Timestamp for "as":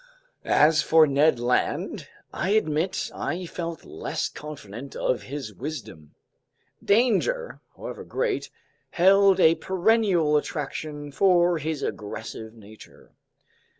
0.45-0.81